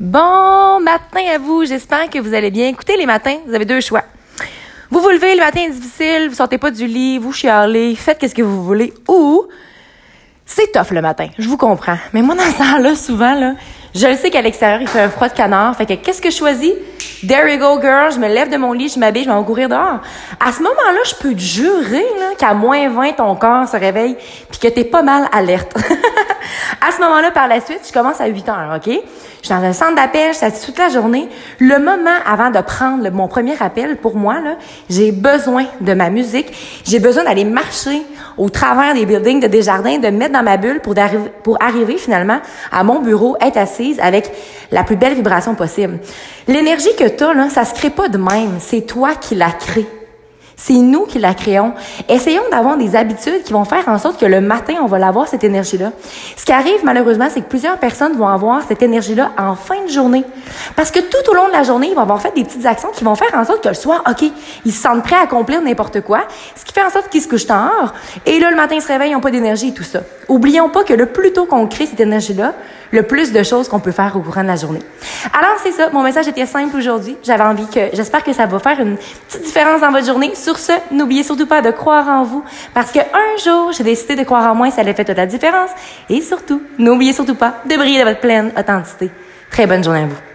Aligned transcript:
Bon 0.00 0.78
matin 0.78 1.22
à 1.34 1.38
vous, 1.38 1.64
j'espère 1.64 2.08
que 2.08 2.20
vous 2.20 2.32
allez 2.32 2.52
bien. 2.52 2.68
Écoutez, 2.68 2.96
les 2.96 3.04
matins, 3.04 3.34
vous 3.48 3.52
avez 3.52 3.64
deux 3.64 3.80
choix. 3.80 4.04
Vous 4.92 5.00
vous 5.00 5.08
levez, 5.08 5.34
le 5.34 5.40
matin 5.40 5.62
est 5.66 5.70
difficile, 5.70 6.28
vous 6.28 6.36
sortez 6.36 6.56
pas 6.56 6.70
du 6.70 6.86
lit, 6.86 7.18
vous 7.18 7.32
chialez, 7.32 7.96
faites 7.96 8.16
qu'est-ce 8.18 8.34
que 8.34 8.42
vous 8.42 8.62
voulez, 8.62 8.94
ou 9.08 9.48
c'est 10.46 10.70
tough 10.70 10.92
le 10.92 11.02
matin, 11.02 11.26
je 11.36 11.48
vous 11.48 11.56
comprends. 11.56 11.98
Mais 12.12 12.22
moi, 12.22 12.36
dans 12.36 12.44
ce 12.44 12.58
temps-là, 12.58 12.94
souvent, 12.94 13.34
là, 13.34 13.54
je 13.92 14.06
le 14.06 14.14
sais 14.14 14.30
qu'à 14.30 14.40
l'extérieur, 14.40 14.80
il 14.80 14.86
fait 14.86 15.00
un 15.00 15.08
froid 15.08 15.28
de 15.28 15.34
canard. 15.34 15.76
Fait 15.76 15.84
que 15.84 15.94
qu'est-ce 15.94 16.22
que 16.22 16.30
je 16.30 16.36
choisis? 16.36 16.72
There 17.26 17.52
you 17.52 17.58
go, 17.58 17.80
girl. 17.80 18.12
Je 18.12 18.18
me 18.18 18.28
lève 18.28 18.50
de 18.50 18.56
mon 18.56 18.72
lit, 18.72 18.88
je 18.88 19.00
m'habille, 19.00 19.24
je 19.24 19.30
vais 19.30 19.44
courir 19.44 19.68
dehors. 19.68 20.00
À 20.38 20.52
ce 20.52 20.62
moment-là, 20.62 21.00
je 21.06 21.14
peux 21.16 21.34
te 21.34 21.40
jurer 21.40 22.06
qu'à 22.38 22.54
moins 22.54 22.88
20, 22.88 23.12
ton 23.16 23.34
corps 23.34 23.66
se 23.66 23.76
réveille 23.76 24.16
puis 24.48 24.60
que 24.60 24.68
t'es 24.68 24.84
pas 24.84 25.02
mal 25.02 25.28
alerte. 25.32 25.76
à 26.86 26.92
ce 26.92 27.00
moment-là, 27.00 27.30
par 27.30 27.48
la 27.48 27.60
suite, 27.60 27.80
je 27.86 27.92
commence 27.92 28.20
à 28.20 28.26
8 28.26 28.48
heures, 28.48 28.72
OK? 28.76 28.86
Je 28.86 29.46
suis 29.46 29.54
dans 29.54 29.62
un 29.62 29.72
centre 29.72 29.94
d'appel, 29.94 30.32
je 30.32 30.38
suis 30.38 30.66
toute 30.66 30.78
la 30.78 30.88
journée. 30.88 31.28
Le 31.58 31.78
moment 31.78 32.16
avant 32.26 32.50
de 32.50 32.60
prendre 32.60 33.08
mon 33.10 33.28
premier 33.28 33.54
appel, 33.60 33.96
pour 33.96 34.16
moi, 34.16 34.36
j'ai 34.90 35.12
besoin 35.12 35.66
de 35.80 35.94
ma 35.94 36.10
musique. 36.10 36.52
J'ai 36.84 36.98
besoin 36.98 37.24
d'aller 37.24 37.44
marcher 37.44 38.02
au 38.36 38.48
travers 38.48 38.94
des 38.94 39.06
buildings 39.06 39.40
de 39.40 39.46
Desjardins, 39.46 39.98
de 39.98 40.08
me 40.08 40.18
mettre 40.18 40.32
dans 40.32 40.42
ma 40.42 40.56
bulle 40.56 40.80
pour, 40.80 40.94
pour 41.42 41.62
arriver 41.62 41.98
finalement 41.98 42.40
à 42.72 42.84
mon 42.84 43.00
bureau, 43.00 43.36
être 43.40 43.56
assise 43.56 43.98
avec 44.00 44.30
la 44.70 44.84
plus 44.84 44.96
belle 44.96 45.14
vibration 45.14 45.54
possible. 45.54 45.98
L'énergie 46.46 46.94
que 46.96 47.08
tu 47.08 47.24
as, 47.24 47.34
là, 47.34 47.48
ça 47.48 47.64
se 47.64 47.74
crée 47.74 47.90
pas 47.90 48.08
de 48.08 48.18
même. 48.18 48.58
C'est 48.60 48.82
toi 48.82 49.14
qui 49.14 49.34
la 49.34 49.50
crée. 49.50 49.86
C'est 50.60 50.74
nous 50.74 51.06
qui 51.06 51.20
la 51.20 51.34
créons. 51.34 51.72
Essayons 52.08 52.42
d'avoir 52.50 52.76
des 52.76 52.96
habitudes 52.96 53.44
qui 53.44 53.52
vont 53.52 53.64
faire 53.64 53.88
en 53.88 53.96
sorte 53.96 54.20
que 54.20 54.26
le 54.26 54.40
matin, 54.40 54.74
on 54.82 54.86
va 54.86 54.98
l'avoir, 54.98 55.28
cette 55.28 55.44
énergie-là. 55.44 55.92
Ce 56.36 56.44
qui 56.44 56.50
arrive, 56.50 56.84
malheureusement, 56.84 57.28
c'est 57.32 57.42
que 57.42 57.48
plusieurs 57.48 57.78
personnes 57.78 58.16
vont 58.16 58.26
avoir 58.26 58.62
cette 58.66 58.82
énergie-là 58.82 59.30
en 59.38 59.54
fin 59.54 59.84
de 59.84 59.88
journée. 59.90 60.24
Parce 60.74 60.90
que 60.90 60.98
tout 60.98 61.30
au 61.30 61.34
long 61.34 61.46
de 61.46 61.52
la 61.52 61.62
journée, 61.62 61.88
ils 61.90 61.94
vont 61.94 62.02
avoir 62.02 62.20
fait 62.20 62.34
des 62.34 62.42
petites 62.42 62.66
actions 62.66 62.90
qui 62.92 63.04
vont 63.04 63.14
faire 63.14 63.32
en 63.34 63.44
sorte 63.44 63.62
que 63.62 63.68
le 63.68 63.74
soir, 63.74 64.02
OK, 64.10 64.28
ils 64.64 64.72
se 64.72 64.82
sentent 64.82 65.04
prêts 65.04 65.16
à 65.16 65.22
accomplir 65.22 65.62
n'importe 65.62 66.00
quoi, 66.00 66.22
ce 66.56 66.64
qui 66.64 66.72
fait 66.72 66.84
en 66.84 66.90
sorte 66.90 67.08
qu'ils 67.08 67.22
se 67.22 67.28
couchent 67.28 67.46
tard. 67.46 67.94
Et 68.26 68.40
là, 68.40 68.50
le 68.50 68.56
matin, 68.56 68.74
ils 68.74 68.82
se 68.82 68.88
réveillent, 68.88 69.10
ils 69.10 69.14
n'ont 69.14 69.20
pas 69.20 69.30
d'énergie 69.30 69.68
et 69.68 69.74
tout 69.74 69.84
ça. 69.84 70.00
Oublions 70.28 70.68
pas 70.70 70.82
que 70.82 70.92
le 70.92 71.06
plus 71.06 71.32
tôt 71.32 71.46
qu'on 71.46 71.68
crée 71.68 71.86
cette 71.86 72.00
énergie-là, 72.00 72.52
le 72.90 73.02
plus 73.02 73.32
de 73.32 73.42
choses 73.42 73.68
qu'on 73.68 73.80
peut 73.80 73.92
faire 73.92 74.16
au 74.16 74.20
courant 74.20 74.42
de 74.42 74.48
la 74.48 74.56
journée. 74.56 74.82
Alors, 75.38 75.56
c'est 75.62 75.72
ça. 75.72 75.90
Mon 75.92 76.02
message 76.02 76.26
était 76.28 76.46
simple 76.46 76.76
aujourd'hui. 76.76 77.16
J'avais 77.22 77.44
envie 77.44 77.66
que, 77.66 77.80
j'espère 77.92 78.24
que 78.24 78.32
ça 78.32 78.46
va 78.46 78.58
faire 78.58 78.80
une 78.80 78.96
petite 79.28 79.42
différence 79.42 79.80
dans 79.80 79.90
votre 79.90 80.06
journée. 80.06 80.32
Sur 80.48 80.58
ce, 80.58 80.72
n'oubliez 80.92 81.24
surtout 81.24 81.44
pas 81.46 81.60
de 81.60 81.70
croire 81.70 82.08
en 82.08 82.24
vous 82.24 82.42
parce 82.72 82.90
que 82.90 83.00
un 83.00 83.36
jour, 83.44 83.70
j'ai 83.72 83.84
décidé 83.84 84.16
de 84.16 84.22
croire 84.22 84.50
en 84.50 84.54
moi 84.54 84.68
et 84.68 84.70
ça 84.70 84.80
allait 84.80 84.94
fait 84.94 85.04
toute 85.04 85.18
la 85.18 85.26
différence. 85.26 85.68
Et 86.08 86.22
surtout, 86.22 86.62
n'oubliez 86.78 87.12
surtout 87.12 87.34
pas 87.34 87.56
de 87.68 87.76
briller 87.76 87.98
de 87.98 88.08
votre 88.08 88.20
pleine 88.20 88.50
authenticité. 88.58 89.10
Très 89.50 89.66
bonne 89.66 89.84
journée 89.84 90.04
à 90.04 90.06
vous. 90.06 90.27